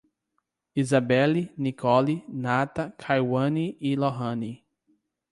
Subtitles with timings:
[0.83, 4.51] Izabeli, Nicolle, Nata, Cauani e Lorrany